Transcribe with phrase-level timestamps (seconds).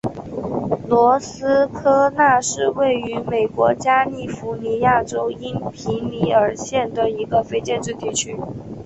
[0.89, 8.35] 罗斯科纳是位于美国加利福尼亚州因皮里尔县的一个非建制地区。